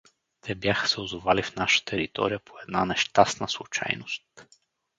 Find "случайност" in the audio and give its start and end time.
3.49-4.23